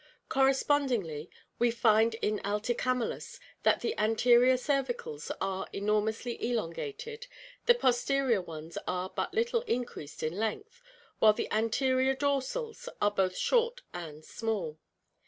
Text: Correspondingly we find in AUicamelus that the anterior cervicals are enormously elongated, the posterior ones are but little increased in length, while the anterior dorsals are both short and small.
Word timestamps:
Correspondingly 0.29 1.29
we 1.59 1.69
find 1.69 2.15
in 2.23 2.39
AUicamelus 2.39 3.39
that 3.61 3.81
the 3.81 3.95
anterior 3.99 4.55
cervicals 4.57 5.29
are 5.39 5.67
enormously 5.73 6.43
elongated, 6.43 7.27
the 7.67 7.75
posterior 7.75 8.41
ones 8.41 8.79
are 8.87 9.11
but 9.15 9.35
little 9.35 9.61
increased 9.67 10.23
in 10.23 10.33
length, 10.39 10.81
while 11.19 11.33
the 11.33 11.51
anterior 11.53 12.15
dorsals 12.15 12.89
are 12.99 13.11
both 13.11 13.37
short 13.37 13.81
and 13.93 14.25
small. 14.25 14.79